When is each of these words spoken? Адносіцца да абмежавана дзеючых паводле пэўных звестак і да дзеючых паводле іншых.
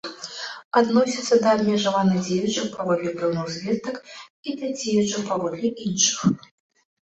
Адносіцца 0.79 1.35
да 1.43 1.47
абмежавана 1.57 2.15
дзеючых 2.27 2.65
паводле 2.77 3.11
пэўных 3.19 3.45
звестак 3.57 3.95
і 4.49 4.55
да 4.63 4.67
дзеючых 4.79 5.21
паводле 5.29 5.69
іншых. 5.91 6.19